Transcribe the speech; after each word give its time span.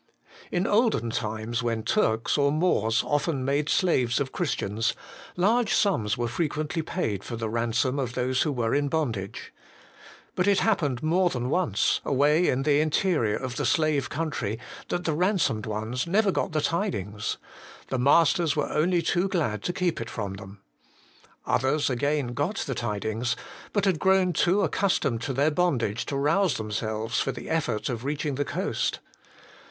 In 0.51 0.65
olden 0.65 1.11
times, 1.11 1.61
when 1.61 1.83
Turks 1.83 2.35
or 2.35 2.51
Moors 2.51 3.03
often 3.05 3.45
made 3.45 3.69
slaves 3.69 4.19
of 4.19 4.31
Christians, 4.31 4.95
large 5.37 5.71
sums 5.75 6.17
were 6.17 6.27
frequently 6.27 6.81
paid 6.81 7.23
for 7.23 7.35
the 7.35 7.47
ransom 7.51 7.99
of 7.99 8.13
those 8.15 8.41
who 8.41 8.51
were 8.51 8.73
in 8.73 8.87
bondage. 8.87 9.53
But 10.33 10.47
it 10.47 10.61
happened 10.61 11.03
more 11.03 11.29
than 11.29 11.51
once, 11.51 12.01
away 12.03 12.47
in 12.47 12.63
the 12.63 12.81
interior 12.81 13.35
of 13.35 13.57
the 13.57 13.63
slave 13.67 14.09
country, 14.09 14.57
that 14.87 15.03
the 15.03 15.13
ransomed 15.13 15.67
ones 15.67 16.07
never 16.07 16.31
got 16.31 16.51
the 16.51 16.61
tidings; 16.61 17.37
the 17.89 17.99
masters 17.99 18.55
were 18.55 18.71
only 18.71 19.03
too 19.03 19.27
glad 19.29 19.61
to 19.65 19.71
keep 19.71 20.01
it 20.01 20.09
from 20.09 20.33
them. 20.33 20.61
Others, 21.45 21.91
again, 21.91 22.29
got 22.33 22.55
the 22.65 22.73
tidings, 22.73 23.35
but 23.71 23.85
had 23.85 23.99
grown 23.99 24.33
too 24.33 24.63
accustomed 24.63 25.21
to 25.21 25.31
their 25.31 25.51
bondage 25.51 26.07
to 26.07 26.17
rouse 26.17 26.55
themselves 26.57 27.19
for 27.21 27.31
the 27.31 27.47
effort 27.51 27.87
of 27.87 28.03
reach 28.03 28.25
ing 28.25 28.33
the 28.33 28.43
coast. 28.43 28.97